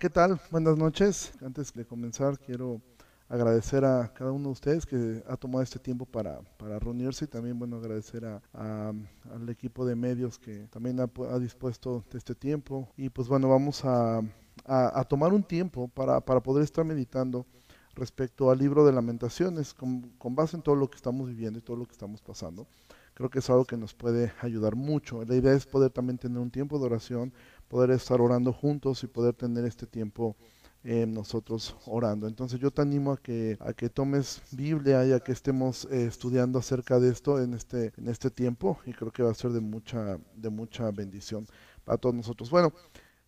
¿qué 0.00 0.10
tal? 0.10 0.40
Buenas 0.50 0.76
noches. 0.76 1.32
Antes 1.44 1.72
de 1.72 1.84
comenzar, 1.84 2.38
quiero 2.38 2.80
agradecer 3.28 3.84
a 3.84 4.12
cada 4.12 4.32
uno 4.32 4.46
de 4.48 4.52
ustedes 4.52 4.84
que 4.86 5.22
ha 5.28 5.36
tomado 5.36 5.62
este 5.62 5.78
tiempo 5.78 6.04
para, 6.06 6.40
para 6.58 6.78
reunirse 6.80 7.26
y 7.26 7.28
también, 7.28 7.58
bueno, 7.58 7.76
agradecer 7.76 8.24
a, 8.24 8.42
a- 8.52 8.92
al 9.32 9.48
equipo 9.48 9.86
de 9.86 9.94
medios 9.94 10.38
que 10.38 10.66
también 10.68 10.98
ha, 11.00 11.08
ha 11.30 11.38
dispuesto 11.38 12.04
de 12.10 12.18
este 12.18 12.34
tiempo. 12.34 12.88
Y 12.96 13.10
pues 13.10 13.28
bueno, 13.28 13.48
vamos 13.48 13.84
a- 13.84 14.22
a 14.66 15.04
tomar 15.04 15.32
un 15.32 15.42
tiempo 15.44 15.88
para, 15.88 16.20
para 16.20 16.40
poder 16.42 16.64
estar 16.64 16.84
meditando 16.84 17.46
respecto 17.94 18.50
al 18.50 18.58
libro 18.58 18.84
de 18.86 18.92
lamentaciones, 18.92 19.74
con, 19.74 20.02
con 20.18 20.34
base 20.34 20.56
en 20.56 20.62
todo 20.62 20.74
lo 20.76 20.88
que 20.88 20.96
estamos 20.96 21.28
viviendo 21.28 21.58
y 21.58 21.62
todo 21.62 21.76
lo 21.76 21.86
que 21.86 21.92
estamos 21.92 22.22
pasando. 22.22 22.66
Creo 23.14 23.28
que 23.30 23.40
es 23.40 23.50
algo 23.50 23.64
que 23.64 23.76
nos 23.76 23.94
puede 23.94 24.32
ayudar 24.40 24.76
mucho. 24.76 25.24
La 25.24 25.34
idea 25.36 25.52
es 25.52 25.66
poder 25.66 25.90
también 25.90 26.18
tener 26.18 26.38
un 26.38 26.50
tiempo 26.50 26.78
de 26.78 26.86
oración, 26.86 27.32
poder 27.70 27.92
estar 27.92 28.20
orando 28.20 28.52
juntos 28.52 29.04
y 29.04 29.06
poder 29.06 29.34
tener 29.34 29.64
este 29.64 29.86
tiempo 29.86 30.36
eh, 30.82 31.06
nosotros 31.06 31.76
orando. 31.86 32.26
Entonces 32.26 32.58
yo 32.58 32.72
te 32.72 32.82
animo 32.82 33.12
a 33.12 33.16
que, 33.16 33.56
a 33.60 33.72
que 33.72 33.88
tomes 33.88 34.42
Biblia 34.50 35.06
y 35.06 35.12
a 35.12 35.20
que 35.20 35.30
estemos 35.30 35.84
eh, 35.84 36.06
estudiando 36.06 36.58
acerca 36.58 36.98
de 36.98 37.10
esto 37.10 37.40
en 37.40 37.54
este, 37.54 37.92
en 37.96 38.08
este 38.08 38.28
tiempo 38.28 38.80
y 38.86 38.92
creo 38.92 39.12
que 39.12 39.22
va 39.22 39.30
a 39.30 39.34
ser 39.34 39.52
de 39.52 39.60
mucha, 39.60 40.18
de 40.34 40.50
mucha 40.50 40.90
bendición 40.90 41.46
para 41.84 41.96
todos 41.96 42.14
nosotros. 42.14 42.50
Bueno, 42.50 42.72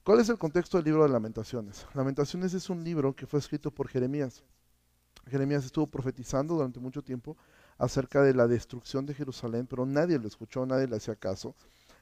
¿cuál 0.02 0.18
es 0.18 0.28
el 0.28 0.38
contexto 0.38 0.76
del 0.76 0.86
libro 0.86 1.04
de 1.04 1.10
lamentaciones? 1.10 1.86
Lamentaciones 1.94 2.52
es 2.52 2.68
un 2.68 2.82
libro 2.82 3.14
que 3.14 3.26
fue 3.26 3.38
escrito 3.38 3.70
por 3.70 3.86
Jeremías. 3.86 4.42
Jeremías 5.30 5.64
estuvo 5.64 5.86
profetizando 5.86 6.54
durante 6.54 6.80
mucho 6.80 7.02
tiempo 7.02 7.36
acerca 7.78 8.22
de 8.22 8.34
la 8.34 8.48
destrucción 8.48 9.06
de 9.06 9.14
Jerusalén, 9.14 9.68
pero 9.68 9.86
nadie 9.86 10.18
lo 10.18 10.26
escuchó, 10.26 10.66
nadie 10.66 10.88
le 10.88 10.96
hacía 10.96 11.14
caso. 11.14 11.54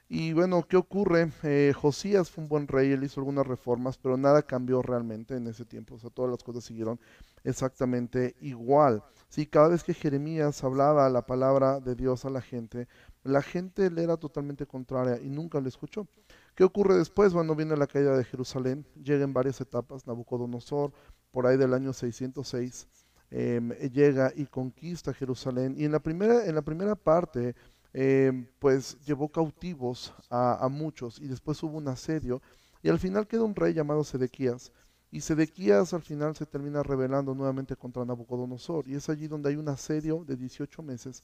Y 0.07 0.33
bueno, 0.33 0.63
¿qué 0.67 0.75
ocurre? 0.75 1.31
Eh, 1.43 1.73
Josías 1.75 2.29
fue 2.29 2.43
un 2.43 2.49
buen 2.49 2.67
rey, 2.67 2.91
él 2.91 3.03
hizo 3.03 3.21
algunas 3.21 3.47
reformas, 3.47 3.97
pero 3.97 4.17
nada 4.17 4.41
cambió 4.41 4.81
realmente 4.81 5.35
en 5.37 5.47
ese 5.47 5.63
tiempo, 5.63 5.95
o 5.95 5.99
sea, 5.99 6.09
todas 6.09 6.29
las 6.29 6.43
cosas 6.43 6.65
siguieron 6.65 6.99
exactamente 7.43 8.35
igual. 8.41 9.03
Sí, 9.29 9.45
cada 9.45 9.69
vez 9.69 9.83
que 9.83 9.93
Jeremías 9.93 10.63
hablaba 10.65 11.09
la 11.09 11.25
palabra 11.25 11.79
de 11.79 11.95
Dios 11.95 12.25
a 12.25 12.29
la 12.29 12.41
gente, 12.41 12.89
la 13.23 13.41
gente 13.41 13.89
le 13.89 14.03
era 14.03 14.17
totalmente 14.17 14.65
contraria 14.65 15.19
y 15.21 15.29
nunca 15.29 15.61
le 15.61 15.69
escuchó. 15.69 16.07
¿Qué 16.55 16.65
ocurre 16.65 16.95
después? 16.95 17.33
Bueno, 17.33 17.55
viene 17.55 17.77
la 17.77 17.87
caída 17.87 18.17
de 18.17 18.25
Jerusalén, 18.25 18.85
llega 19.01 19.23
en 19.23 19.33
varias 19.33 19.61
etapas, 19.61 20.05
Nabucodonosor, 20.05 20.91
por 21.31 21.47
ahí 21.47 21.55
del 21.55 21.73
año 21.73 21.93
606, 21.93 22.87
em, 23.29 23.69
llega 23.93 24.33
y 24.35 24.45
conquista 24.45 25.13
Jerusalén. 25.13 25.75
Y 25.77 25.85
en 25.85 25.93
la 25.93 25.99
primera, 25.99 26.45
en 26.45 26.55
la 26.55 26.61
primera 26.61 26.95
parte, 26.95 27.55
em, 27.93 28.47
pues 28.59 28.97
llevó 29.05 29.29
cautivos 29.29 30.13
a, 30.29 30.67
muchos 30.69 31.19
y 31.19 31.27
después 31.27 31.61
hubo 31.63 31.77
un 31.77 31.87
asedio 31.87 32.41
y 32.81 32.89
al 32.89 32.99
final 32.99 33.27
queda 33.27 33.43
un 33.43 33.55
rey 33.55 33.73
llamado 33.73 34.03
Sedequías. 34.03 34.71
Y 35.11 35.21
Sedequías 35.21 35.93
al 35.93 36.01
final 36.01 36.35
se 36.35 36.45
termina 36.45 36.83
rebelando 36.83 37.35
nuevamente 37.35 37.75
contra 37.75 38.05
Nabucodonosor 38.05 38.87
y 38.87 38.95
es 38.95 39.09
allí 39.09 39.27
donde 39.27 39.49
hay 39.49 39.55
un 39.57 39.67
asedio 39.67 40.23
de 40.25 40.37
18 40.37 40.81
meses, 40.81 41.23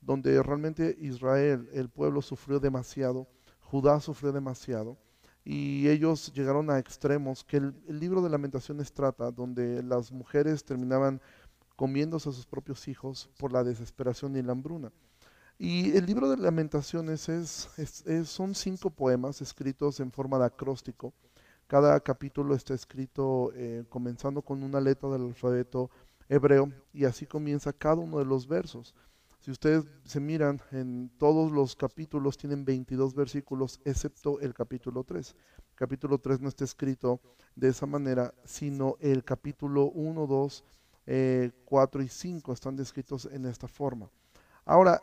donde 0.00 0.42
realmente 0.42 0.96
Israel, 1.00 1.68
el 1.72 1.88
pueblo 1.88 2.20
sufrió 2.20 2.58
demasiado, 2.58 3.28
Judá 3.60 4.00
sufrió 4.00 4.32
demasiado 4.32 4.98
y 5.44 5.88
ellos 5.88 6.32
llegaron 6.34 6.68
a 6.70 6.78
extremos 6.78 7.44
que 7.44 7.58
el, 7.58 7.74
el 7.86 8.00
libro 8.00 8.22
de 8.22 8.28
lamentaciones 8.28 8.92
trata, 8.92 9.30
donde 9.30 9.82
las 9.82 10.10
mujeres 10.10 10.64
terminaban 10.64 11.20
comiéndose 11.76 12.28
a 12.28 12.32
sus 12.32 12.44
propios 12.44 12.88
hijos 12.88 13.30
por 13.38 13.52
la 13.52 13.62
desesperación 13.62 14.36
y 14.36 14.42
la 14.42 14.52
hambruna. 14.52 14.92
Y 15.58 15.96
el 15.96 16.06
libro 16.06 16.28
de 16.30 16.36
lamentaciones 16.36 17.28
es, 17.28 17.68
es- 17.78 18.06
es- 18.06 18.28
son 18.28 18.54
cinco 18.54 18.90
poemas 18.90 19.40
escritos 19.42 19.98
en 20.00 20.12
forma 20.12 20.38
de 20.38 20.46
acróstico. 20.46 21.12
Cada 21.66 21.98
capítulo 22.00 22.54
está 22.54 22.74
escrito 22.74 23.50
eh, 23.54 23.84
comenzando 23.88 24.40
con 24.42 24.62
una 24.62 24.80
letra 24.80 25.08
del 25.10 25.22
alfabeto 25.22 25.90
hebreo 26.28 26.70
y 26.92 27.04
así 27.04 27.26
comienza 27.26 27.72
cada 27.72 27.96
uno 27.96 28.18
de 28.18 28.24
los 28.24 28.46
versos. 28.46 28.94
Si 29.40 29.50
ustedes 29.50 29.84
se 30.04 30.20
miran, 30.20 30.60
en 30.72 31.10
todos 31.18 31.50
los 31.52 31.76
capítulos 31.76 32.36
tienen 32.36 32.64
22 32.64 33.14
versículos, 33.14 33.80
excepto 33.84 34.40
el 34.40 34.54
capítulo 34.54 35.04
3. 35.04 35.34
Capítulo 35.74 36.18
3 36.18 36.40
no 36.40 36.48
está 36.48 36.64
escrito 36.64 37.20
de 37.54 37.68
esa 37.68 37.86
manera, 37.86 38.32
sino 38.44 38.96
el 39.00 39.24
capítulo 39.24 39.84
1, 39.90 40.26
2, 40.26 40.64
eh, 41.06 41.50
4 41.64 42.02
y 42.02 42.08
5 42.08 42.52
están 42.52 42.76
descritos 42.76 43.26
en 43.30 43.46
esta 43.46 43.68
forma. 43.68 44.10
Ahora, 44.64 45.00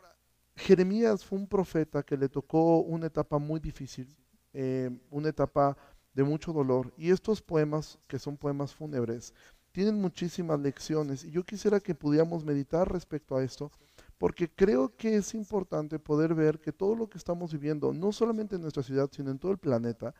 Jeremías 0.56 1.26
fue 1.26 1.38
un 1.38 1.48
profeta 1.48 2.04
que 2.04 2.18
le 2.18 2.30
tocó 2.30 2.80
una 2.80 3.08
etapa 3.08 3.38
muy 3.38 3.60
difícil, 3.60 4.16
eh, 4.54 4.90
una 5.12 5.30
etapa 5.30 5.78
de 6.14 6.24
mucho 6.24 6.54
dolor. 6.54 6.94
Y 6.98 7.12
estos 7.12 7.42
poemas, 7.42 8.00
que 8.08 8.20
son 8.20 8.38
poemas 8.38 8.74
fúnebres, 8.74 9.34
tienen 9.76 10.00
muchísimas 10.00 10.58
lecciones. 10.60 11.26
Y 11.26 11.32
yo 11.32 11.44
quisiera 11.44 11.82
que 11.82 11.94
pudiéramos 11.94 12.46
meditar 12.46 12.90
respecto 12.90 13.36
a 13.36 13.44
esto, 13.44 13.70
porque 14.18 14.50
creo 14.50 14.96
que 14.96 15.18
es 15.18 15.34
importante 15.34 16.00
poder 16.00 16.34
ver 16.34 16.62
que 16.62 16.72
todo 16.72 16.96
lo 16.96 17.10
que 17.10 17.18
estamos 17.18 17.52
viviendo, 17.52 17.94
no 17.94 18.14
solamente 18.14 18.56
en 18.56 18.62
nuestra 18.62 18.84
ciudad, 18.84 19.10
sino 19.12 19.32
en 19.32 19.38
todo 19.38 19.52
el 19.52 19.58
planeta, 19.58 20.16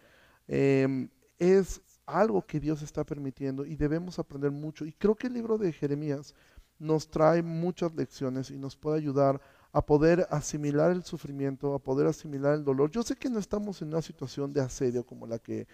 em, 0.48 1.10
es 1.40 1.82
algo 2.06 2.46
que 2.46 2.60
Dios 2.60 2.82
está 2.82 3.06
permitiendo 3.06 3.66
y 3.66 3.78
debemos 3.78 4.20
aprender 4.20 4.52
mucho. 4.52 4.86
Y 4.86 4.92
creo 4.92 5.16
que 5.16 5.28
el 5.28 5.34
libro 5.34 5.58
de 5.58 5.72
Jeremías 5.72 6.36
nos 6.78 7.08
trae 7.08 7.42
muchas 7.42 7.96
lecciones 7.96 8.52
y 8.52 8.58
nos 8.58 8.76
puede 8.76 8.98
ayudar 8.98 9.36
a 9.36 9.40
poder 9.82 10.28
asimilar 10.30 10.92
el 10.92 11.04
sufrimiento, 11.04 11.74
a 11.74 11.80
poder 11.80 12.08
asimilar 12.08 12.54
el 12.54 12.64
dolor. 12.64 12.92
Yo 12.92 13.04
sé 13.04 13.16
que 13.16 13.30
no 13.30 13.40
estamos 13.40 13.82
en 13.82 13.90
una 13.90 14.02
situación 14.02 14.54
de 14.54 14.62
asedio 14.62 15.06
como 15.06 15.28
la 15.28 15.40
que 15.40 15.68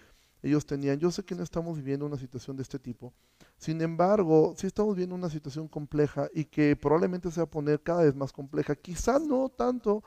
ellos 0.44 0.66
tenían, 0.66 1.00
yo 1.00 1.12
sé 1.12 1.23
que 1.23 1.35
no 1.35 1.44
estamos 1.44 1.78
viviendo 1.78 2.06
una 2.06 2.17
situación 2.17 2.57
de 2.57 2.63
este 2.63 2.79
tipo. 2.79 3.13
Sin 3.57 3.79
embargo, 3.81 4.56
sí 4.57 4.66
estamos 4.66 4.95
viviendo 4.95 5.16
una 5.16 5.29
situación 5.29 5.67
compleja 5.67 6.29
y 6.34 6.45
que 6.45 6.75
probablemente 6.75 7.29
se 7.29 7.41
va 7.41 7.44
a 7.44 7.50
poner 7.50 7.79
cada 7.81 8.03
vez 8.03 8.16
más 8.16 8.34
compleja. 8.34 8.75
Quizá 8.75 9.19
no 9.19 9.50
tanto 9.50 10.03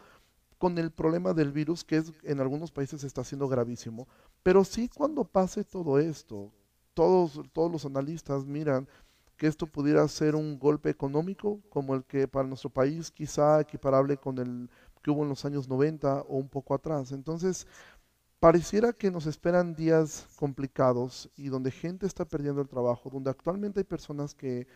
con 0.58 0.76
el 0.78 0.90
problema 0.90 1.34
del 1.34 1.52
virus, 1.52 1.84
que 1.84 1.98
es, 1.98 2.12
en 2.24 2.40
algunos 2.40 2.72
países 2.72 3.04
está 3.04 3.22
siendo 3.22 3.48
gravísimo, 3.48 4.08
pero 4.42 4.64
sí 4.64 4.88
cuando 4.88 5.24
pase 5.24 5.62
todo 5.62 5.98
esto, 5.98 6.50
todos, 6.94 7.40
todos 7.52 7.70
los 7.70 7.84
analistas 7.84 8.44
miran 8.44 8.88
que 9.36 9.46
esto 9.46 9.66
pudiera 9.66 10.06
ser 10.08 10.34
un 10.36 10.58
golpe 10.58 10.90
económico 10.90 11.60
como 11.70 11.94
el 11.94 12.04
que 12.04 12.28
para 12.28 12.48
nuestro 12.48 12.70
país 12.70 13.10
quizá 13.10 13.60
equiparable 13.60 14.16
con 14.18 14.38
el 14.38 14.70
que 15.02 15.10
hubo 15.10 15.22
en 15.24 15.28
los 15.30 15.44
años 15.44 15.68
90 15.68 16.22
o 16.22 16.36
un 16.38 16.48
poco 16.48 16.74
atrás. 16.74 17.12
Entonces, 17.12 17.66
pareciera 18.40 18.92
que 18.92 19.10
nos 19.10 19.26
esperan 19.26 19.74
días 19.74 20.26
complicados 20.36 21.30
y 21.36 21.48
donde 21.48 21.70
gente 21.70 22.06
está 22.06 22.24
perdiendo 22.24 22.60
el 22.60 22.68
trabajo, 22.68 23.10
donde 23.10 23.30
actualmente 23.30 23.80
hay 23.80 23.84
personas 23.84 24.34
que 24.34 24.66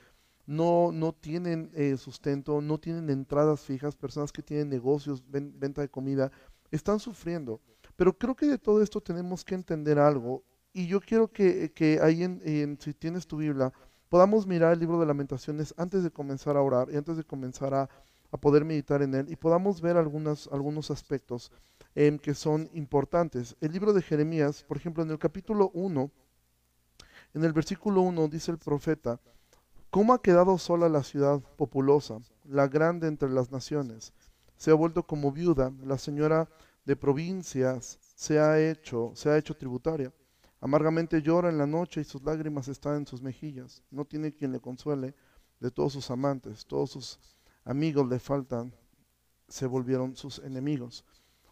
no, 0.47 0.93
no 0.93 1.13
tienen 1.13 1.71
eh, 1.75 1.97
sustento, 1.97 2.61
no 2.61 2.79
tienen 2.79 3.11
entradas 3.11 3.61
fijas, 3.63 3.97
personas 3.97 4.33
que 4.33 4.43
tienen 4.43 4.69
negocios, 4.71 5.23
ven- 5.29 5.55
venta 5.59 5.83
de 5.83 5.89
comida, 5.91 6.33
están 6.71 7.01
sufriendo. 7.01 7.61
Pero 7.97 8.17
creo 8.17 8.35
que 8.37 8.47
de 8.47 8.59
todo 8.59 8.83
esto 8.83 9.01
tenemos 9.01 9.45
que 9.45 9.55
entender 9.55 9.99
algo 9.99 10.45
y 10.73 10.87
yo 10.87 11.01
quiero 11.01 11.29
que, 11.33 11.73
que 11.75 12.01
ahí, 12.03 12.23
en, 12.25 12.41
en- 12.45 12.79
si 12.81 12.95
tienes 12.95 13.27
tu 13.27 13.37
Biblia, 13.39 13.73
podamos 14.09 14.47
mirar 14.47 14.73
el 14.73 14.81
libro 14.81 14.99
de 14.99 15.07
lamentaciones 15.07 15.75
antes 15.77 16.03
de 16.03 16.11
comenzar 16.11 16.57
a 16.57 16.63
orar 16.63 16.89
y 16.91 16.97
antes 16.97 17.17
de 17.17 17.25
comenzar 17.25 17.75
a, 17.75 17.89
a 18.31 18.37
poder 18.37 18.65
meditar 18.65 19.03
en 19.03 19.15
él 19.15 19.27
y 19.31 19.37
podamos 19.37 19.81
ver 19.81 19.97
algunas, 19.97 20.49
algunos 20.53 20.91
aspectos 20.91 21.51
em, 21.95 22.19
que 22.19 22.35
son 22.35 22.69
importantes. 22.75 23.57
El 23.61 23.73
libro 23.73 23.93
de 23.93 24.03
Jeremías, 24.03 24.63
por 24.63 24.77
ejemplo, 24.77 25.03
en 25.03 25.11
el 25.11 25.19
capítulo 25.19 25.71
1, 25.75 26.11
en 27.35 27.45
el 27.45 27.53
versículo 27.53 28.03
1 28.03 28.29
dice 28.29 28.51
el 28.51 28.59
profeta, 28.59 29.21
¿cómo 29.91 30.13
ha 30.13 30.23
quedado 30.23 30.59
sola 30.59 30.89
la 30.89 31.03
ciudad 31.03 31.41
populosa, 31.57 32.19
la 32.45 32.69
grande 32.69 33.07
entre 33.07 33.31
las 33.31 33.51
naciones? 33.51 34.13
Se 34.57 34.71
ha 34.71 34.75
vuelto 34.75 35.05
como 35.05 35.31
viuda, 35.33 35.73
la 35.85 35.99
señora 35.99 36.49
de 36.85 36.97
provincias 36.97 37.99
se 38.15 38.41
ha 38.41 38.59
hecho, 38.59 39.13
se 39.15 39.29
ha 39.31 39.37
hecho 39.37 39.55
tributaria. 39.55 40.13
Amargamente 40.61 41.23
llora 41.23 41.49
en 41.49 41.59
la 41.59 41.67
noche 41.67 42.01
y 42.01 42.05
sus 42.05 42.23
lágrimas 42.23 42.69
están 42.69 42.97
en 42.97 43.07
sus 43.07 43.23
mejillas. 43.23 43.85
No 43.91 44.05
tiene 44.05 44.35
quien 44.35 44.53
le 44.53 44.61
consuele 44.61 45.15
de 45.61 45.71
todos 45.71 45.93
sus 45.93 46.11
amantes, 46.11 46.67
todos 46.67 46.91
sus 46.91 47.21
amigos 47.65 48.09
le 48.09 48.19
faltan, 48.19 48.75
se 49.49 49.67
volvieron 49.67 50.17
sus 50.17 50.39
enemigos. 50.41 51.05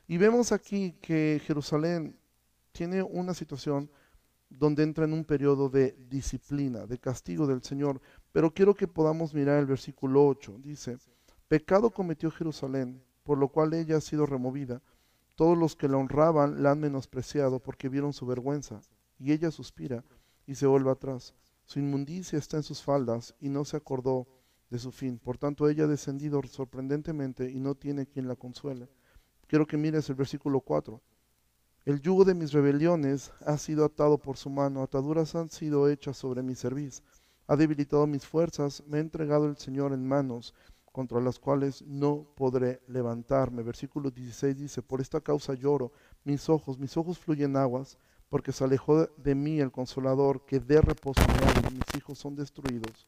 Y 0.09 0.19
vemos 0.19 0.53
aquí 0.53 0.93
que 1.01 1.41
Jerusalén 1.45 2.19
tiene 2.73 3.03
una 3.03 3.35
situación 3.35 3.91
donde 4.49 4.83
entra 4.83 5.05
en 5.05 5.13
un 5.13 5.25
periodo 5.25 5.69
de 5.69 5.97
disciplina, 6.09 6.87
de 6.87 6.99
castigo 6.99 7.47
del 7.47 7.63
Señor. 7.63 8.01
Pero 8.33 8.53
quiero 8.53 8.75
que 8.75 8.89
podamos 8.89 9.35
mirar 9.35 9.59
el 9.59 9.67
versículo 9.67 10.27
8. 10.27 10.59
Dice, 10.63 10.99
pecado 11.49 11.91
cometió 11.91 12.31
Jerusalén, 12.31 13.03
por 13.25 13.39
lo 13.39 13.49
cual 13.49 13.75
ella 13.75 13.97
ha 13.97 14.01
sido 14.01 14.27
removida. 14.27 14.83
Todos 15.35 15.59
los 15.59 15.77
que 15.77 15.89
la 15.89 15.97
honraban 15.97 16.63
la 16.63 16.73
han 16.73 16.81
menospreciado 16.81 17.61
porque 17.61 17.89
vieron 17.89 18.13
su 18.13 18.27
vergüenza. 18.27 18.81
Y 19.19 19.33
ella 19.33 19.51
suspira 19.51 20.05
y 20.47 20.55
se 20.55 20.67
vuelve 20.67 20.91
atrás. 20.91 21.35
Su 21.65 21.79
inmundicia 21.79 22.39
está 22.39 22.57
en 22.57 22.63
sus 22.63 22.83
faldas 22.83 23.35
y 23.41 23.49
no 23.49 23.65
se 23.65 23.77
acordó 23.77 24.27
de 24.71 24.79
su 24.79 24.93
fin. 24.93 25.19
Por 25.19 25.39
tanto, 25.39 25.69
ella 25.69 25.85
ha 25.85 25.89
descendido 25.89 26.41
sorprendentemente 26.45 27.51
y 27.51 27.59
no 27.59 27.75
tiene 27.75 28.07
quien 28.07 28.29
la 28.29 28.37
consuele. 28.37 28.89
Quiero 29.47 29.67
que 29.67 29.77
mires 29.77 30.09
el 30.09 30.17
versículo 30.17 30.61
4. 30.61 31.01
El 31.85 32.01
yugo 32.01 32.25
de 32.25 32.35
mis 32.35 32.53
rebeliones 32.53 33.33
ha 33.45 33.59
sido 33.59 33.85
atado 33.85 34.19
por 34.19 34.37
su 34.37 34.51
mano, 34.51 34.83
ataduras 34.83 35.37
han 35.37 35.49
sido 35.51 35.89
hechas 35.89 36.17
sobre 36.17 36.43
mi 36.43 36.57
cerviz. 36.57 37.03
Ha 37.47 37.55
debilitado 37.55 38.09
mis 38.09 38.27
fuerzas, 38.27 38.83
me 38.89 38.99
ha 38.99 39.01
entregado 39.01 39.47
el 39.47 39.57
Señor 39.57 39.93
en 39.93 40.05
manos 40.05 40.53
contra 40.91 41.21
las 41.21 41.39
cuales 41.39 41.83
no 41.83 42.27
podré 42.35 42.81
levantarme. 42.89 43.63
Versículo 43.63 44.11
16 44.11 44.57
dice, 44.57 44.83
por 44.83 45.01
esta 45.01 45.21
causa 45.21 45.55
lloro, 45.55 45.93
mis 46.25 46.49
ojos, 46.49 46.79
mis 46.79 46.97
ojos 46.97 47.19
fluyen 47.19 47.57
aguas, 47.57 47.99
porque 48.29 48.53
se 48.53 48.65
alejó 48.65 49.07
de 49.07 49.35
mí 49.35 49.61
el 49.61 49.71
consolador 49.71 50.45
que 50.45 50.61
de 50.61 50.81
reposo 50.81 51.21
me 51.29 51.71
mis 51.71 51.97
hijos 51.97 52.19
son 52.19 52.35
destruidos, 52.35 53.07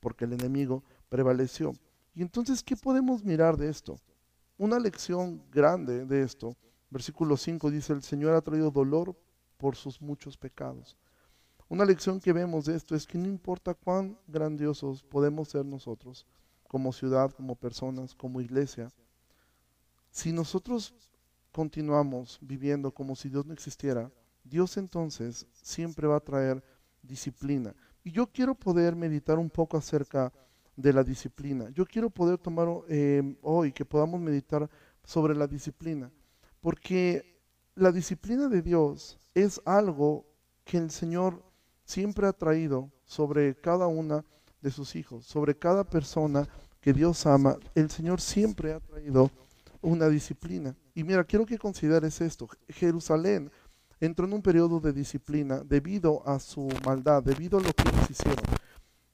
porque 0.00 0.24
el 0.24 0.32
enemigo 0.32 0.82
prevaleció. 1.08 1.72
Y 2.14 2.22
entonces, 2.22 2.62
¿qué 2.62 2.76
podemos 2.76 3.24
mirar 3.24 3.56
de 3.56 3.68
esto? 3.68 3.96
Una 4.56 4.78
lección 4.78 5.42
grande 5.50 6.06
de 6.06 6.22
esto. 6.22 6.56
Versículo 6.90 7.36
5 7.36 7.70
dice, 7.70 7.92
el 7.92 8.02
Señor 8.02 8.34
ha 8.34 8.40
traído 8.40 8.70
dolor 8.70 9.16
por 9.58 9.74
sus 9.76 10.00
muchos 10.00 10.36
pecados. 10.36 10.96
Una 11.68 11.84
lección 11.84 12.20
que 12.20 12.32
vemos 12.32 12.66
de 12.66 12.76
esto 12.76 12.94
es 12.94 13.06
que 13.06 13.18
no 13.18 13.26
importa 13.26 13.74
cuán 13.74 14.18
grandiosos 14.28 15.02
podemos 15.02 15.48
ser 15.48 15.64
nosotros, 15.64 16.26
como 16.68 16.92
ciudad, 16.92 17.30
como 17.32 17.56
personas, 17.56 18.14
como 18.14 18.40
iglesia, 18.40 18.90
si 20.10 20.32
nosotros 20.32 20.94
continuamos 21.50 22.38
viviendo 22.40 22.92
como 22.92 23.16
si 23.16 23.28
Dios 23.28 23.46
no 23.46 23.52
existiera, 23.52 24.12
Dios 24.44 24.76
entonces 24.76 25.46
siempre 25.62 26.06
va 26.06 26.16
a 26.16 26.20
traer 26.20 26.62
disciplina. 27.02 27.74
Y 28.02 28.12
yo 28.12 28.26
quiero 28.26 28.54
poder 28.54 28.94
meditar 28.94 29.38
un 29.38 29.50
poco 29.50 29.76
acerca 29.76 30.32
de 30.76 30.92
la 30.92 31.02
disciplina. 31.02 31.70
Yo 31.70 31.86
quiero 31.86 32.10
poder 32.10 32.38
tomar 32.38 32.68
eh, 32.88 33.36
hoy 33.42 33.72
que 33.72 33.84
podamos 33.84 34.20
meditar 34.20 34.68
sobre 35.02 35.34
la 35.34 35.46
disciplina, 35.46 36.10
porque 36.60 37.40
la 37.74 37.92
disciplina 37.92 38.48
de 38.48 38.62
Dios 38.62 39.18
es 39.34 39.60
algo 39.64 40.26
que 40.64 40.78
el 40.78 40.90
Señor 40.90 41.42
siempre 41.84 42.26
ha 42.26 42.32
traído 42.32 42.90
sobre 43.04 43.54
cada 43.60 43.86
una 43.86 44.24
de 44.60 44.70
sus 44.70 44.96
hijos, 44.96 45.26
sobre 45.26 45.56
cada 45.56 45.84
persona 45.84 46.48
que 46.80 46.92
Dios 46.92 47.26
ama. 47.26 47.56
El 47.74 47.90
Señor 47.90 48.20
siempre 48.20 48.72
ha 48.72 48.80
traído 48.80 49.30
una 49.82 50.08
disciplina. 50.08 50.74
Y 50.94 51.04
mira, 51.04 51.24
quiero 51.24 51.44
que 51.44 51.58
consideres 51.58 52.20
esto. 52.20 52.48
Jerusalén 52.68 53.50
entró 54.06 54.26
en 54.26 54.34
un 54.34 54.42
periodo 54.42 54.80
de 54.80 54.92
disciplina 54.92 55.62
debido 55.64 56.26
a 56.26 56.38
su 56.38 56.68
maldad, 56.84 57.22
debido 57.22 57.58
a 57.58 57.62
lo 57.62 57.72
que 57.72 57.88
ellos 57.88 58.10
hicieron. 58.10 58.44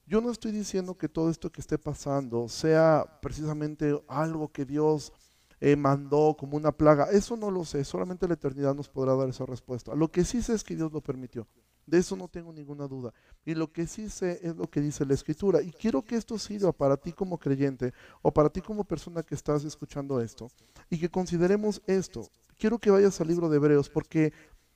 Yo 0.06 0.20
no 0.20 0.30
estoy 0.30 0.50
diciendo 0.50 0.98
que 0.98 1.08
todo 1.08 1.30
esto 1.30 1.50
que 1.52 1.60
esté 1.60 1.78
pasando 1.78 2.48
sea 2.48 3.20
precisamente 3.22 4.02
algo 4.08 4.50
que 4.50 4.64
Dios 4.64 5.12
eh, 5.60 5.76
mandó 5.76 6.36
como 6.38 6.56
una 6.56 6.72
plaga. 6.72 7.10
Eso 7.12 7.36
no 7.36 7.50
lo 7.50 7.64
sé, 7.64 7.84
solamente 7.84 8.26
la 8.26 8.34
eternidad 8.34 8.74
nos 8.74 8.88
podrá 8.88 9.14
dar 9.14 9.28
esa 9.28 9.46
respuesta. 9.46 9.94
Lo 9.94 10.08
que 10.08 10.24
sí 10.24 10.42
sé 10.42 10.54
es 10.54 10.64
que 10.64 10.74
Dios 10.74 10.92
lo 10.92 11.00
permitió. 11.00 11.46
De 11.86 11.98
eso 11.98 12.16
no 12.16 12.28
tengo 12.28 12.52
ninguna 12.52 12.86
duda. 12.86 13.12
Y 13.44 13.54
lo 13.54 13.72
que 13.72 13.86
sí 13.86 14.08
sé 14.08 14.40
es 14.42 14.56
lo 14.56 14.70
que 14.70 14.80
dice 14.80 15.04
la 15.04 15.14
Escritura. 15.14 15.60
Y 15.60 15.70
quiero 15.72 16.02
que 16.02 16.16
esto 16.16 16.38
sirva 16.38 16.72
para 16.72 16.96
ti 16.96 17.12
como 17.12 17.38
creyente 17.38 17.92
o 18.22 18.32
para 18.32 18.48
ti 18.48 18.60
como 18.60 18.84
persona 18.84 19.22
que 19.22 19.34
estás 19.34 19.64
escuchando 19.64 20.20
esto. 20.20 20.48
Y 20.88 20.98
que 20.98 21.08
consideremos 21.08 21.82
esto. 21.86 22.28
Quiero 22.58 22.78
que 22.78 22.90
vayas 22.90 23.20
al 23.20 23.28
libro 23.28 23.48
de 23.48 23.56
Hebreos 23.56 23.88
porque 23.88 24.32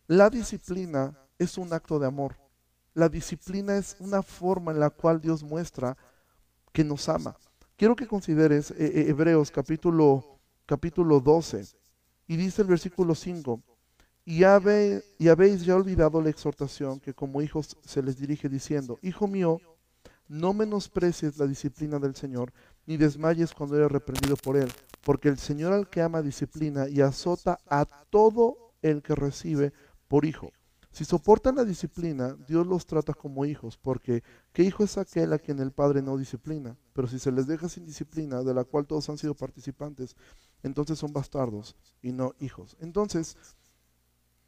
la 0.06 0.28
disciplina 0.28 1.16
es 1.38 1.56
un 1.56 1.72
acto 1.72 1.98
de 1.98 2.06
amor. 2.06 2.36
La 2.92 3.08
disciplina 3.08 3.76
es 3.76 3.96
una 3.98 4.22
forma 4.22 4.72
en 4.72 4.80
la 4.80 4.90
cual 4.90 5.20
Dios 5.20 5.42
muestra 5.42 5.96
que 6.72 6.84
nos 6.84 7.08
ama. 7.08 7.36
Quiero 7.76 7.96
que 7.96 8.06
consideres 8.06 8.70
eh, 8.72 8.74
eh, 8.78 9.06
Hebreos 9.08 9.50
capítulo, 9.50 10.38
capítulo 10.66 11.20
12 11.20 11.64
y 12.28 12.36
dice 12.36 12.62
el 12.62 12.68
versículo 12.68 13.14
5, 13.14 13.60
y, 14.24 14.40
y 14.40 15.28
habéis 15.28 15.64
ya 15.64 15.76
olvidado 15.76 16.22
la 16.22 16.30
exhortación 16.30 17.00
que 17.00 17.12
como 17.12 17.42
hijos 17.42 17.76
se 17.84 18.02
les 18.02 18.16
dirige 18.18 18.48
diciendo, 18.48 18.98
Hijo 19.02 19.26
mío, 19.26 19.60
no 20.28 20.54
menosprecies 20.54 21.36
la 21.38 21.46
disciplina 21.46 21.98
del 21.98 22.14
Señor, 22.14 22.52
ni 22.86 22.96
desmayes 22.96 23.52
cuando 23.52 23.76
eres 23.76 23.90
reprendido 23.90 24.36
por 24.36 24.56
Él, 24.56 24.72
porque 25.02 25.28
el 25.28 25.38
Señor 25.38 25.72
al 25.72 25.88
que 25.88 26.00
ama 26.00 26.22
disciplina 26.22 26.88
y 26.88 27.00
azota 27.00 27.58
a 27.68 27.84
todo 28.10 28.72
el 28.80 29.02
que 29.02 29.14
recibe 29.14 29.72
por 30.14 30.26
hijo. 30.26 30.52
Si 30.92 31.04
soportan 31.04 31.56
la 31.56 31.64
disciplina, 31.64 32.36
Dios 32.46 32.68
los 32.68 32.86
trata 32.86 33.14
como 33.14 33.44
hijos, 33.44 33.76
porque 33.76 34.22
¿qué 34.52 34.62
hijo 34.62 34.84
es 34.84 34.96
aquel 34.96 35.32
a 35.32 35.40
quien 35.40 35.58
el 35.58 35.72
Padre 35.72 36.02
no 36.02 36.16
disciplina? 36.16 36.76
Pero 36.92 37.08
si 37.08 37.18
se 37.18 37.32
les 37.32 37.48
deja 37.48 37.68
sin 37.68 37.84
disciplina, 37.84 38.44
de 38.44 38.54
la 38.54 38.62
cual 38.62 38.86
todos 38.86 39.08
han 39.08 39.18
sido 39.18 39.34
participantes, 39.34 40.14
entonces 40.62 41.00
son 41.00 41.12
bastardos 41.12 41.74
y 42.00 42.12
no 42.12 42.32
hijos. 42.38 42.76
Entonces, 42.78 43.36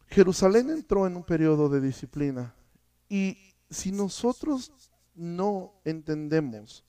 Jerusalén 0.06 0.70
entró 0.70 1.04
en 1.04 1.16
un 1.16 1.24
periodo 1.24 1.69
de 1.69 1.80
disciplina 1.80 2.54
y 3.08 3.36
si 3.69 3.90
nosotros 3.90 4.70
no 5.16 5.72
entendemos 5.84 6.84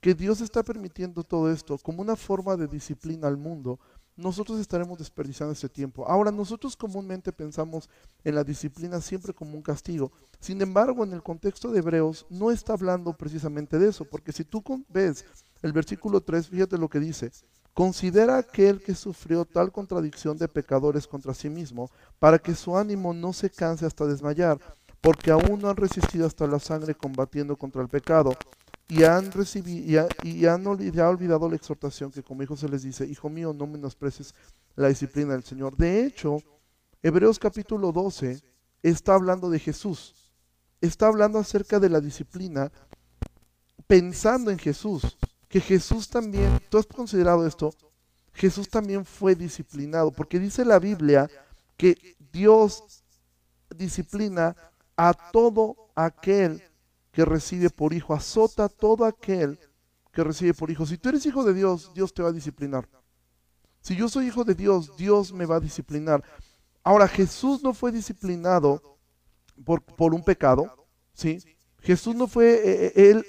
que 0.00 0.14
Dios 0.14 0.40
está 0.40 0.64
permitiendo 0.64 1.22
todo 1.22 1.52
esto 1.52 1.78
como 1.78 2.02
una 2.02 2.16
forma 2.16 2.56
de 2.56 2.66
disciplina 2.66 3.28
al 3.28 3.36
mundo, 3.36 3.78
nosotros 4.16 4.58
estaremos 4.58 4.98
desperdiciando 4.98 5.52
ese 5.52 5.68
tiempo. 5.68 6.06
Ahora, 6.08 6.30
nosotros 6.30 6.76
comúnmente 6.76 7.32
pensamos 7.32 7.88
en 8.24 8.34
la 8.34 8.44
disciplina 8.44 9.00
siempre 9.00 9.34
como 9.34 9.54
un 9.54 9.62
castigo. 9.62 10.10
Sin 10.40 10.60
embargo, 10.62 11.04
en 11.04 11.12
el 11.12 11.22
contexto 11.22 11.70
de 11.70 11.80
Hebreos 11.80 12.26
no 12.30 12.50
está 12.50 12.72
hablando 12.72 13.12
precisamente 13.12 13.78
de 13.78 13.88
eso, 13.88 14.04
porque 14.04 14.32
si 14.32 14.44
tú 14.44 14.62
ves 14.88 15.24
el 15.62 15.72
versículo 15.72 16.20
3, 16.20 16.48
fíjate 16.48 16.78
lo 16.78 16.88
que 16.88 17.00
dice. 17.00 17.30
Considera 17.74 18.38
aquel 18.38 18.80
que 18.82 18.94
sufrió 18.94 19.44
tal 19.44 19.70
contradicción 19.70 20.38
de 20.38 20.48
pecadores 20.48 21.06
contra 21.06 21.34
sí 21.34 21.50
mismo, 21.50 21.90
para 22.18 22.38
que 22.38 22.54
su 22.54 22.76
ánimo 22.76 23.12
no 23.12 23.34
se 23.34 23.50
canse 23.50 23.84
hasta 23.84 24.06
desmayar, 24.06 24.58
porque 25.02 25.30
aún 25.30 25.60
no 25.60 25.68
han 25.68 25.76
resistido 25.76 26.26
hasta 26.26 26.46
la 26.46 26.58
sangre 26.58 26.94
combatiendo 26.94 27.54
contra 27.54 27.82
el 27.82 27.88
pecado 27.88 28.32
y 28.88 29.02
han 29.02 29.32
recibido 29.32 30.08
y, 30.22 30.46
han 30.46 30.66
olvidado 30.66 31.48
la 31.48 31.56
exhortación 31.56 32.10
que 32.10 32.22
como 32.22 32.42
hijo 32.42 32.56
se 32.56 32.68
les 32.68 32.82
dice, 32.82 33.04
hijo 33.06 33.28
mío, 33.28 33.52
no 33.52 33.66
menosprecies 33.66 34.34
la 34.76 34.88
disciplina 34.88 35.32
del 35.32 35.42
Señor. 35.42 35.76
De 35.76 36.04
hecho, 36.04 36.38
Hebreos 37.02 37.38
capítulo 37.38 37.92
12 37.92 38.40
está 38.82 39.14
hablando 39.14 39.50
de 39.50 39.58
Jesús. 39.58 40.14
Está 40.80 41.08
hablando 41.08 41.38
acerca 41.38 41.80
de 41.80 41.88
la 41.88 42.00
disciplina 42.00 42.70
pensando 43.86 44.50
en 44.50 44.58
Jesús. 44.58 45.16
Que 45.48 45.60
Jesús 45.60 46.08
también, 46.08 46.60
tú 46.68 46.78
has 46.78 46.86
considerado 46.86 47.46
esto, 47.46 47.72
Jesús 48.32 48.68
también 48.68 49.04
fue 49.04 49.34
disciplinado, 49.34 50.10
porque 50.10 50.38
dice 50.38 50.64
la 50.64 50.78
Biblia 50.78 51.30
que 51.76 52.16
Dios 52.32 53.02
disciplina 53.74 54.54
a 54.96 55.14
todo 55.14 55.90
aquel 55.94 56.62
que 57.16 57.24
recibe 57.24 57.70
por 57.70 57.94
hijo, 57.94 58.12
azota 58.12 58.68
todo 58.68 59.06
aquel 59.06 59.58
que 60.12 60.22
recibe 60.22 60.52
por 60.52 60.70
hijo. 60.70 60.84
Si 60.84 60.98
tú 60.98 61.08
eres 61.08 61.24
hijo 61.24 61.44
de 61.44 61.54
Dios, 61.54 61.90
Dios 61.94 62.12
te 62.12 62.22
va 62.22 62.28
a 62.28 62.32
disciplinar. 62.32 62.86
Si 63.80 63.96
yo 63.96 64.06
soy 64.10 64.26
hijo 64.26 64.44
de 64.44 64.54
Dios, 64.54 64.94
Dios 64.98 65.32
me 65.32 65.46
va 65.46 65.56
a 65.56 65.60
disciplinar. 65.60 66.22
Ahora, 66.84 67.08
Jesús 67.08 67.62
no 67.62 67.72
fue 67.72 67.90
disciplinado 67.90 68.98
por, 69.64 69.82
por 69.82 70.12
un 70.12 70.22
pecado, 70.22 70.86
¿sí? 71.14 71.38
Jesús 71.80 72.14
no 72.14 72.26
fue, 72.26 72.52
eh, 72.52 72.92
eh, 72.94 73.10
él, 73.10 73.24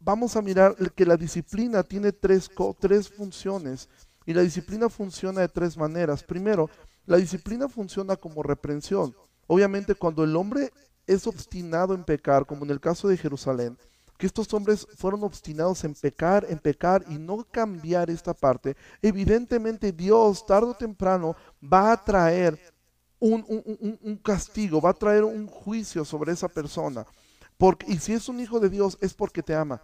vamos 0.00 0.34
a 0.34 0.40
mirar 0.40 0.74
que 0.94 1.04
la 1.04 1.18
disciplina 1.18 1.82
tiene 1.82 2.12
tres, 2.12 2.50
tres 2.80 3.10
funciones 3.10 3.90
y 4.24 4.32
la 4.32 4.40
disciplina 4.40 4.88
funciona 4.88 5.42
de 5.42 5.48
tres 5.48 5.76
maneras. 5.76 6.22
Primero, 6.22 6.70
la 7.04 7.18
disciplina 7.18 7.68
funciona 7.68 8.16
como 8.16 8.42
reprensión. 8.42 9.14
Obviamente 9.46 9.94
cuando 9.94 10.24
el 10.24 10.34
hombre 10.34 10.72
es 11.06 11.26
obstinado 11.26 11.94
en 11.94 12.04
pecar, 12.04 12.46
como 12.46 12.64
en 12.64 12.70
el 12.70 12.80
caso 12.80 13.08
de 13.08 13.16
Jerusalén, 13.16 13.76
que 14.18 14.26
estos 14.26 14.52
hombres 14.54 14.86
fueron 14.96 15.22
obstinados 15.24 15.84
en 15.84 15.94
pecar, 15.94 16.46
en 16.48 16.58
pecar 16.58 17.04
y 17.08 17.18
no 17.18 17.44
cambiar 17.50 18.10
esta 18.10 18.34
parte, 18.34 18.76
evidentemente 19.02 19.92
Dios 19.92 20.46
tarde 20.46 20.70
o 20.70 20.74
temprano 20.74 21.36
va 21.62 21.92
a 21.92 22.02
traer 22.02 22.58
un, 23.18 23.44
un, 24.02 24.16
castigo, 24.16 24.80
va 24.80 24.90
a 24.90 24.94
traer 24.94 25.24
un 25.24 25.46
juicio 25.46 26.04
sobre 26.04 26.32
esa 26.32 26.48
persona. 26.48 27.06
Porque, 27.56 27.90
y 27.90 27.98
si 27.98 28.12
es 28.12 28.28
un 28.28 28.40
hijo 28.40 28.60
de 28.60 28.68
Dios 28.68 28.98
es 29.00 29.14
porque 29.14 29.42
te 29.42 29.54
ama. 29.54 29.82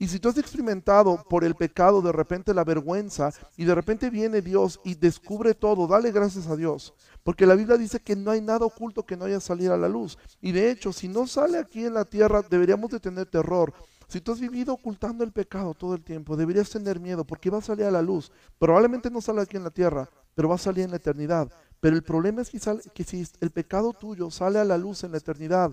Y 0.00 0.06
si 0.06 0.20
tú 0.20 0.28
has 0.28 0.38
experimentado 0.38 1.24
por 1.28 1.42
el 1.42 1.56
pecado 1.56 2.00
de 2.00 2.12
repente 2.12 2.54
la 2.54 2.62
vergüenza 2.62 3.32
y 3.56 3.64
de 3.64 3.74
repente 3.74 4.10
viene 4.10 4.42
Dios 4.42 4.80
y 4.84 4.94
descubre 4.94 5.54
todo, 5.54 5.88
dale 5.88 6.12
gracias 6.12 6.46
a 6.46 6.54
Dios. 6.54 6.94
Porque 7.24 7.46
la 7.46 7.56
Biblia 7.56 7.76
dice 7.76 7.98
que 7.98 8.14
no 8.14 8.30
hay 8.30 8.40
nada 8.40 8.64
oculto 8.64 9.04
que 9.04 9.16
no 9.16 9.24
haya 9.24 9.40
salido 9.40 9.74
a 9.74 9.76
la 9.76 9.88
luz. 9.88 10.16
Y 10.40 10.52
de 10.52 10.70
hecho, 10.70 10.92
si 10.92 11.08
no 11.08 11.26
sale 11.26 11.58
aquí 11.58 11.84
en 11.84 11.94
la 11.94 12.04
tierra, 12.04 12.42
deberíamos 12.48 12.92
de 12.92 13.00
tener 13.00 13.26
terror. 13.26 13.74
Si 14.06 14.20
tú 14.20 14.30
has 14.30 14.40
vivido 14.40 14.72
ocultando 14.72 15.24
el 15.24 15.32
pecado 15.32 15.74
todo 15.74 15.94
el 15.94 16.04
tiempo, 16.04 16.36
deberías 16.36 16.70
tener 16.70 17.00
miedo 17.00 17.24
porque 17.24 17.50
va 17.50 17.58
a 17.58 17.62
salir 17.62 17.84
a 17.86 17.90
la 17.90 18.00
luz. 18.00 18.30
Probablemente 18.56 19.10
no 19.10 19.20
sale 19.20 19.40
aquí 19.42 19.56
en 19.56 19.64
la 19.64 19.70
tierra, 19.70 20.08
pero 20.36 20.48
va 20.48 20.54
a 20.54 20.58
salir 20.58 20.84
en 20.84 20.92
la 20.92 20.98
eternidad. 20.98 21.50
Pero 21.80 21.96
el 21.96 22.04
problema 22.04 22.40
es 22.42 22.50
que, 22.50 22.60
que 22.94 23.02
si 23.02 23.26
el 23.40 23.50
pecado 23.50 23.92
tuyo 23.92 24.30
sale 24.30 24.60
a 24.60 24.64
la 24.64 24.78
luz 24.78 25.02
en 25.02 25.10
la 25.10 25.18
eternidad, 25.18 25.72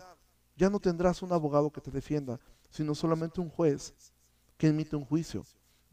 ya 0.58 0.72
no 0.72 0.80
tendrás 0.80 1.22
un 1.22 1.32
abogado 1.32 1.70
que 1.70 1.82
te 1.82 1.92
defienda, 1.92 2.40
sino 2.72 2.96
solamente 2.96 3.40
un 3.40 3.50
juez 3.50 3.94
que 4.58 4.68
emite 4.68 4.96
un 4.96 5.06
juicio. 5.06 5.46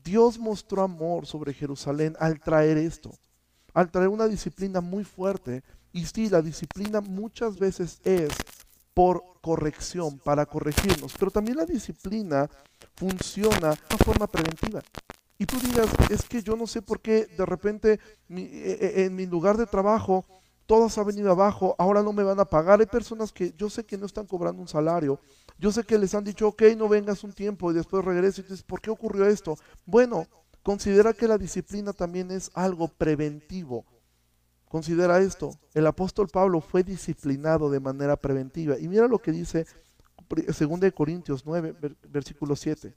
Dios 0.02 0.38
mostró 0.38 0.82
amor 0.82 1.26
sobre 1.26 1.54
Jerusalén 1.54 2.16
al 2.18 2.40
traer 2.40 2.76
esto, 2.78 3.12
al 3.72 3.90
traer 3.90 4.08
una 4.08 4.26
disciplina 4.26 4.80
muy 4.80 5.04
fuerte 5.04 5.62
Y 5.92 6.06
sí, 6.06 6.28
la 6.30 6.40
disciplina 6.40 7.00
muchas 7.00 7.58
veces 7.58 8.00
es 8.04 8.30
por 8.94 9.22
corrección, 9.42 10.18
para 10.18 10.46
corregirnos, 10.46 11.14
pero 11.18 11.30
también 11.30 11.58
la 11.58 11.66
disciplina 11.66 12.48
funciona 12.96 13.72
de 13.72 13.94
una 13.94 14.04
forma 14.04 14.26
preventiva. 14.26 14.80
Y 15.38 15.44
tú 15.44 15.58
digas, 15.58 15.88
es 16.08 16.22
que 16.22 16.42
yo 16.42 16.56
no 16.56 16.66
sé 16.66 16.82
por 16.82 17.00
qué 17.00 17.26
de 17.26 17.44
repente 17.44 18.00
e, 18.30 18.38
e, 18.40 19.04
en 19.04 19.14
mi 19.14 19.26
lugar 19.26 19.56
de 19.56 19.66
trabajo 19.66 20.24
todos 20.72 20.96
han 20.96 21.06
venido 21.06 21.30
abajo, 21.30 21.76
ahora 21.76 22.02
no 22.02 22.14
me 22.14 22.22
van 22.22 22.40
a 22.40 22.46
pagar. 22.46 22.80
Hay 22.80 22.86
personas 22.86 23.30
que 23.30 23.52
yo 23.58 23.68
sé 23.68 23.84
que 23.84 23.98
no 23.98 24.06
están 24.06 24.24
cobrando 24.24 24.62
un 24.62 24.68
salario. 24.68 25.20
Yo 25.58 25.70
sé 25.70 25.84
que 25.84 25.98
les 25.98 26.14
han 26.14 26.24
dicho, 26.24 26.48
ok, 26.48 26.62
no 26.78 26.88
vengas 26.88 27.24
un 27.24 27.34
tiempo 27.34 27.70
y 27.70 27.74
después 27.74 28.02
regreso. 28.02 28.40
Y 28.40 28.44
dices, 28.44 28.62
¿por 28.62 28.80
qué 28.80 28.88
ocurrió 28.88 29.26
esto? 29.26 29.54
Bueno, 29.84 30.26
considera 30.62 31.12
que 31.12 31.28
la 31.28 31.36
disciplina 31.36 31.92
también 31.92 32.30
es 32.30 32.50
algo 32.54 32.88
preventivo. 32.88 33.84
Considera 34.66 35.20
esto. 35.20 35.50
El 35.74 35.86
apóstol 35.86 36.28
Pablo 36.28 36.62
fue 36.62 36.82
disciplinado 36.82 37.68
de 37.68 37.78
manera 37.78 38.16
preventiva. 38.16 38.78
Y 38.78 38.88
mira 38.88 39.06
lo 39.08 39.18
que 39.18 39.30
dice 39.30 39.66
2 40.30 40.90
Corintios 40.94 41.44
9, 41.44 41.76
versículo 42.08 42.56
7. 42.56 42.96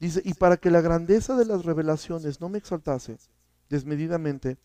Dice, 0.00 0.22
y 0.24 0.34
para 0.34 0.56
que 0.56 0.72
la 0.72 0.80
grandeza 0.80 1.36
de 1.36 1.44
las 1.44 1.64
revelaciones 1.64 2.40
no 2.40 2.48
me 2.48 2.58
exaltase 2.58 3.16
desmedidamente, 3.68 4.58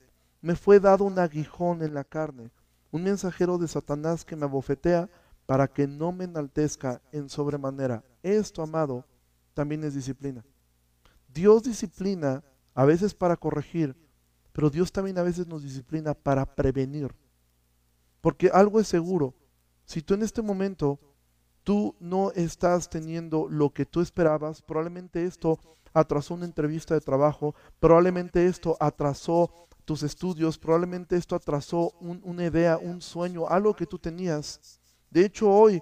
me 0.45 0.55
fue 0.55 0.79
dado 0.79 1.05
un 1.05 1.17
aguijón 1.17 1.81
en 1.81 1.95
la 1.95 2.03
carne, 2.03 2.51
un 2.91 3.01
mensajero 3.01 3.57
de 3.57 3.67
Satanás 3.67 4.23
que 4.23 4.35
me 4.35 4.45
abofetea 4.45 5.09
para 5.47 5.67
que 5.67 5.87
no 5.87 6.11
me 6.11 6.25
enaltezca 6.25 7.01
en 7.11 7.29
sobremanera. 7.29 8.03
Esto, 8.21 8.61
amado, 8.61 9.07
también 9.55 9.83
es 9.83 9.95
disciplina. 9.95 10.45
Dios 11.33 11.63
disciplina 11.63 12.43
a 12.75 12.85
veces 12.85 13.15
para 13.15 13.35
corregir, 13.35 13.95
pero 14.53 14.69
Dios 14.69 14.91
también 14.91 15.17
a 15.17 15.23
veces 15.23 15.47
nos 15.47 15.63
disciplina 15.63 16.13
para 16.13 16.45
prevenir. 16.45 17.11
Porque 18.21 18.51
algo 18.53 18.79
es 18.79 18.87
seguro, 18.87 19.33
si 19.83 20.03
tú 20.03 20.13
en 20.13 20.21
este 20.21 20.43
momento 20.43 20.99
tú 21.65 21.95
no 21.99 22.31
estás 22.31 22.89
teniendo 22.89 23.47
lo 23.49 23.71
que 23.71 23.85
tú 23.85 23.99
esperabas, 23.99 24.61
probablemente 24.61 25.25
esto 25.25 25.59
atrasó 25.93 26.35
una 26.35 26.45
entrevista 26.45 26.93
de 26.93 27.01
trabajo, 27.01 27.55
probablemente 27.79 28.45
esto 28.45 28.77
atrasó 28.79 29.51
tus 29.83 30.03
estudios, 30.03 30.57
probablemente 30.57 31.17
esto 31.17 31.35
atrasó 31.35 31.91
una 31.99 32.45
idea, 32.45 32.77
un 32.77 33.01
sueño, 33.01 33.47
algo 33.47 33.75
que 33.75 33.85
tú 33.85 33.97
tenías. 33.97 34.79
De 35.09 35.25
hecho, 35.25 35.49
hoy 35.49 35.75
eh, 35.75 35.81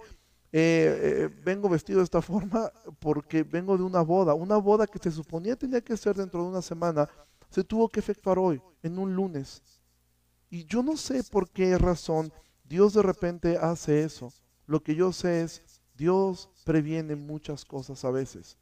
eh, 0.51 1.29
vengo 1.43 1.67
vestido 1.67 1.99
de 1.99 2.05
esta 2.05 2.21
forma 2.21 2.71
porque 2.99 3.43
vengo 3.43 3.77
de 3.77 3.83
una 3.83 4.01
boda, 4.01 4.33
una 4.33 4.57
boda 4.57 4.87
que 4.87 4.99
se 4.99 5.11
suponía 5.11 5.55
tenía 5.55 5.81
que 5.81 5.97
ser 5.97 6.15
dentro 6.15 6.43
de 6.43 6.49
una 6.49 6.61
semana, 6.61 7.09
se 7.49 7.63
tuvo 7.63 7.89
que 7.89 7.99
efectuar 7.99 8.39
hoy, 8.39 8.61
en 8.81 8.97
un 8.97 9.13
lunes. 9.13 9.61
Y 10.49 10.65
yo 10.65 10.81
no 10.81 10.95
sé 10.95 11.23
por 11.25 11.49
qué 11.49 11.77
razón 11.77 12.31
Dios 12.63 12.93
de 12.93 13.01
repente 13.01 13.57
hace 13.57 14.03
eso. 14.03 14.31
Lo 14.65 14.81
que 14.81 14.95
yo 14.95 15.11
sé 15.11 15.41
es, 15.41 15.72
Dios 15.95 16.49
previene 16.63 17.15
muchas 17.15 17.65
cosas 17.65 18.03
a 18.05 18.11
veces. 18.11 18.57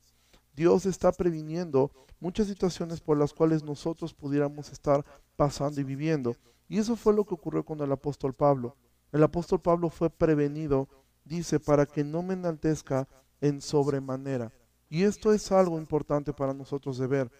Dios 0.53 0.85
está 0.85 1.11
previniendo 1.11 1.91
muchas 2.19 2.47
situaciones 2.47 2.99
por 2.99 3.17
las 3.17 3.33
cuales 3.33 3.63
nosotros 3.63 4.13
pudiéramos 4.13 4.71
estar 4.71 5.05
pasando 5.35 5.81
y 5.81 5.83
viviendo. 5.83 6.35
Y 6.67 6.77
eso 6.77 6.95
fue 6.95 7.13
lo 7.13 7.25
que 7.25 7.33
ocurrió 7.33 7.65
con 7.65 7.79
el 7.81 7.91
apóstol 7.91 8.33
Pablo. 8.33 8.75
El 9.11 9.23
apóstol 9.23 9.61
Pablo 9.61 9.89
fue 9.89 10.09
prevenido, 10.09 10.87
dice, 11.25 11.59
para 11.59 11.85
que 11.85 12.03
no 12.03 12.21
me 12.21 12.33
enaltezca 12.33 13.07
en 13.41 13.59
sobremanera. 13.59 14.53
Y 14.89 15.03
esto 15.03 15.33
es 15.33 15.51
algo 15.51 15.77
importante 15.77 16.33
para 16.33 16.53
nosotros 16.53 16.97
de 16.97 17.07
ver, 17.07 17.31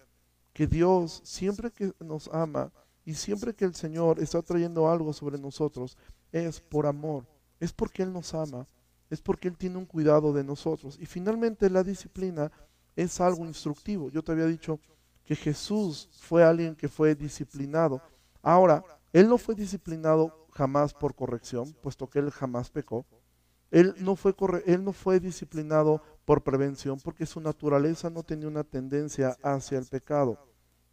que 0.52 0.66
Dios 0.66 1.20
siempre 1.24 1.70
que 1.70 1.92
nos 2.00 2.28
ama 2.28 2.72
y 3.04 3.14
siempre 3.14 3.54
que 3.54 3.64
el 3.64 3.74
Señor 3.74 4.20
está 4.20 4.42
trayendo 4.42 4.88
algo 4.88 5.12
sobre 5.12 5.38
nosotros, 5.38 5.96
es 6.30 6.60
por 6.60 6.86
amor, 6.86 7.26
es 7.60 7.72
porque 7.72 8.02
Él 8.02 8.12
nos 8.12 8.34
ama, 8.34 8.66
es 9.12 9.20
porque 9.20 9.46
Él 9.46 9.58
tiene 9.58 9.76
un 9.76 9.84
cuidado 9.84 10.32
de 10.32 10.42
nosotros. 10.42 10.96
Y 10.98 11.04
finalmente 11.04 11.68
la 11.68 11.84
disciplina 11.84 12.50
es 12.96 13.20
algo 13.20 13.44
instructivo. 13.44 14.08
Yo 14.08 14.22
te 14.22 14.32
había 14.32 14.46
dicho 14.46 14.80
que 15.22 15.36
Jesús 15.36 16.08
fue 16.18 16.42
alguien 16.42 16.74
que 16.74 16.88
fue 16.88 17.14
disciplinado. 17.14 18.00
Ahora, 18.40 18.82
Él 19.12 19.28
no 19.28 19.36
fue 19.36 19.54
disciplinado 19.54 20.46
jamás 20.52 20.94
por 20.94 21.14
corrección, 21.14 21.76
puesto 21.82 22.08
que 22.08 22.20
Él 22.20 22.30
jamás 22.30 22.70
pecó. 22.70 23.04
Él 23.70 23.94
no 23.98 24.16
fue, 24.16 24.34
él 24.64 24.82
no 24.82 24.94
fue 24.94 25.20
disciplinado 25.20 26.02
por 26.24 26.42
prevención, 26.42 26.98
porque 26.98 27.26
su 27.26 27.38
naturaleza 27.38 28.08
no 28.08 28.22
tenía 28.22 28.48
una 28.48 28.64
tendencia 28.64 29.36
hacia 29.42 29.76
el 29.76 29.84
pecado. 29.84 30.38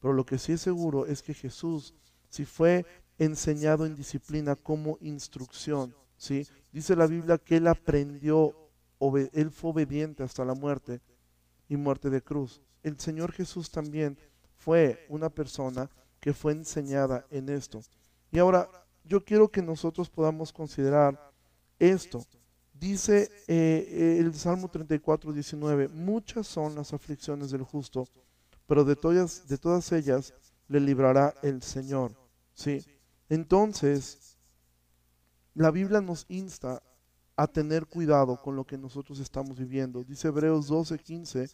Pero 0.01 0.13
lo 0.13 0.25
que 0.25 0.37
sí 0.37 0.53
es 0.53 0.61
seguro 0.61 1.05
es 1.05 1.23
que 1.23 1.33
Jesús, 1.33 1.93
si 2.27 2.43
fue 2.43 2.85
enseñado 3.17 3.85
en 3.85 3.95
disciplina 3.95 4.57
como 4.57 4.97
instrucción, 4.99 5.95
¿sí? 6.19 6.45
Dice 6.71 6.95
la 6.95 7.07
Biblia 7.07 7.39
que 7.39 7.57
él 7.57 7.65
aprendió, 7.65 8.53
él 9.33 9.49
fue 9.49 9.71
obediente 9.71 10.21
hasta 10.21 10.45
la 10.45 10.53
muerte 10.53 11.01
y 11.67 11.77
muerte 11.77 12.11
de 12.11 12.21
cruz. 12.21 12.61
El 12.83 12.99
Señor 12.99 13.31
Jesús 13.31 13.71
también 13.71 14.17
fue 14.55 15.05
una 15.09 15.29
persona 15.29 15.89
que 16.19 16.33
fue 16.33 16.51
enseñada 16.51 17.25
en 17.31 17.49
esto. 17.49 17.81
Y 18.31 18.37
ahora 18.37 18.69
yo 19.03 19.23
quiero 19.23 19.49
que 19.49 19.61
nosotros 19.61 20.09
podamos 20.09 20.53
considerar 20.53 21.31
esto. 21.79 22.23
Dice 22.73 23.31
eh, 23.47 24.17
el 24.19 24.33
Salmo 24.35 24.69
34, 24.69 25.33
19, 25.33 25.87
muchas 25.87 26.45
son 26.45 26.75
las 26.75 26.93
aflicciones 26.93 27.51
del 27.51 27.63
justo, 27.63 28.07
pero 28.67 28.83
de 28.83 28.95
todas, 28.95 29.47
de 29.47 29.57
todas 29.57 29.91
ellas 29.91 30.33
le 30.67 30.79
librará 30.79 31.33
el 31.41 31.63
Señor. 31.63 32.13
¿Sí? 32.53 32.85
Entonces, 33.29 34.28
la 35.53 35.71
Biblia 35.71 36.01
nos 36.01 36.25
insta 36.29 36.81
a 37.35 37.47
tener 37.47 37.85
cuidado 37.85 38.35
con 38.41 38.55
lo 38.55 38.65
que 38.65 38.77
nosotros 38.77 39.19
estamos 39.19 39.57
viviendo. 39.57 40.03
Dice 40.03 40.27
Hebreos 40.27 40.67
12, 40.67 40.99
15, 40.99 41.49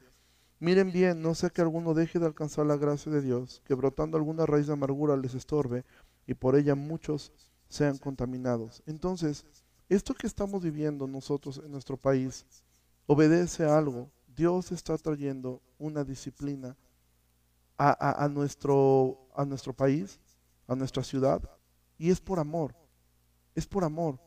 miren 0.59 0.91
bien, 0.91 1.21
no 1.21 1.35
sea 1.35 1.49
que 1.49 1.61
alguno 1.61 1.93
deje 1.93 2.17
de 2.17 2.25
alcanzar 2.25 2.65
la 2.65 2.77
gracia 2.77 3.11
de 3.11 3.21
Dios, 3.21 3.61
que 3.65 3.75
brotando 3.75 4.17
alguna 4.17 4.45
raíz 4.45 4.67
de 4.67 4.73
amargura 4.73 5.15
les 5.15 5.35
estorbe 5.35 5.85
y 6.25 6.33
por 6.33 6.55
ella 6.55 6.73
muchos 6.75 7.31
sean 7.69 7.97
contaminados. 7.97 8.81
Entonces, 8.85 9.45
esto 9.87 10.15
que 10.15 10.25
estamos 10.27 10.63
viviendo 10.63 11.07
nosotros 11.07 11.61
en 11.63 11.71
nuestro 11.71 11.97
país 11.97 12.45
obedece 13.05 13.65
a 13.65 13.77
algo. 13.77 14.09
Dios 14.35 14.71
está 14.71 14.97
trayendo 14.97 15.61
una 15.77 16.03
disciplina 16.03 16.75
a, 17.77 18.27
nuestro, 18.31 19.29
a 19.35 19.45
nuestro 19.45 19.73
país, 19.73 20.19
a 20.67 20.75
nuestra 20.75 21.03
ciudad, 21.03 21.41
y 21.97 22.09
es 22.09 22.19
por 22.19 22.39
amor 22.39 22.73
es 23.55 23.65
por 23.65 23.83
amor, 23.83 24.19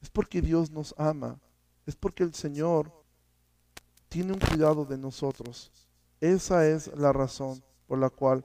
es 0.00 0.10
porque 0.10 0.40
Dios 0.40 0.70
nos 0.70 0.94
ama, 0.96 1.40
es 1.86 1.96
porque 1.96 2.22
el 2.22 2.34
Señor 2.34 2.92
tiene 4.08 4.32
un 4.32 4.38
cuidado 4.38 4.84
de 4.84 4.98
nosotros. 4.98 5.72
Esa 6.20 6.66
es 6.66 6.88
la 6.96 7.12
razón 7.12 7.62
por 7.86 7.98
la 7.98 8.10
cual 8.10 8.44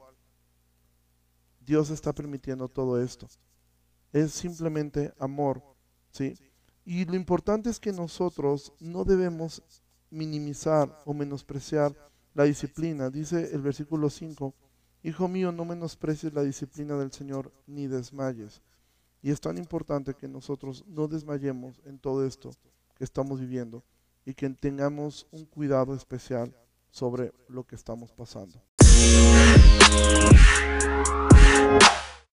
Dios 1.60 1.90
está 1.90 2.12
permitiendo 2.12 2.68
todo 2.68 3.00
esto. 3.00 3.28
Es 4.12 4.32
simplemente 4.32 5.12
amor, 5.18 5.62
¿sí? 6.10 6.34
Y 6.84 7.04
lo 7.04 7.16
importante 7.16 7.68
es 7.68 7.80
que 7.80 7.92
nosotros 7.92 8.72
no 8.80 9.04
debemos 9.04 9.62
minimizar 10.10 11.02
o 11.04 11.12
menospreciar 11.12 11.94
la 12.32 12.44
disciplina. 12.44 13.10
Dice 13.10 13.50
el 13.52 13.60
versículo 13.60 14.08
5, 14.08 14.54
Hijo 15.02 15.28
mío, 15.28 15.52
no 15.52 15.64
menosprecies 15.64 16.32
la 16.32 16.42
disciplina 16.42 16.96
del 16.96 17.12
Señor 17.12 17.52
ni 17.66 17.86
desmayes. 17.86 18.62
Y 19.26 19.32
es 19.32 19.40
tan 19.40 19.58
importante 19.58 20.14
que 20.14 20.28
nosotros 20.28 20.84
no 20.86 21.08
desmayemos 21.08 21.80
en 21.84 21.98
todo 21.98 22.24
esto 22.24 22.52
que 22.94 23.02
estamos 23.02 23.40
viviendo 23.40 23.82
y 24.24 24.34
que 24.34 24.48
tengamos 24.50 25.26
un 25.32 25.44
cuidado 25.46 25.96
especial 25.96 26.54
sobre 26.92 27.32
lo 27.48 27.64
que 27.64 27.74
estamos 27.74 28.12
pasando. 28.12 28.62